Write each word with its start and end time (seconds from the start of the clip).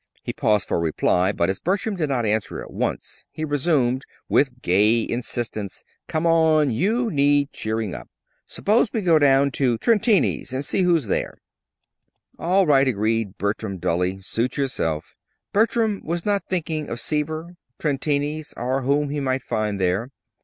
He 0.23 0.33
paused 0.33 0.67
for 0.67 0.79
reply, 0.79 1.31
but 1.31 1.47
as 1.47 1.59
Bertram 1.59 1.95
did 1.95 2.09
not 2.09 2.25
answer 2.25 2.59
at 2.59 2.73
once, 2.73 3.23
he 3.29 3.45
resumed, 3.45 4.03
with 4.27 4.63
gay 4.63 5.07
insistence: 5.07 5.83
"Come 6.07 6.25
on! 6.25 6.71
You 6.71 7.11
need 7.11 7.51
cheering 7.53 7.93
up. 7.93 8.09
Suppose 8.47 8.91
we 8.91 9.03
go 9.03 9.19
down 9.19 9.51
to 9.51 9.77
Trentini's 9.77 10.53
and 10.53 10.65
see 10.65 10.81
who's 10.81 11.05
there." 11.05 11.37
"All 12.39 12.65
right," 12.65 12.87
agreed 12.87 13.37
Bertram, 13.37 13.77
dully. 13.77 14.23
"Suit 14.23 14.57
yourself." 14.57 15.13
Bertram 15.53 16.01
was 16.03 16.25
not 16.25 16.45
thinking 16.49 16.89
of 16.89 16.99
Seaver, 16.99 17.49
Trentini's, 17.77 18.55
or 18.57 18.81
whom 18.81 19.11
he 19.11 19.19
might 19.19 19.43
find 19.43 19.79
there. 19.79 20.09